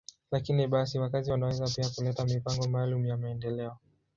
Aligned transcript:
Lakini 0.31 0.67
basi, 0.67 0.99
wakazi 0.99 1.31
wanaweza 1.31 1.65
pia 1.75 1.89
kuleta 1.89 2.25
mipango 2.25 2.67
maalum 2.69 3.05
ya 3.05 3.17
maendeleo. 3.17 3.77